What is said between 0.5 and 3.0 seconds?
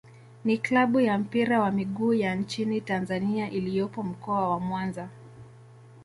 klabu ya mpira wa miguu ya nchini